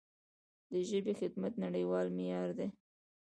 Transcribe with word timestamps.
د 0.71 0.73
ژبې 0.89 1.13
خدمت 1.19 1.53
نړیوال 1.65 2.07
معیار 2.17 2.49
دی. 2.59 2.67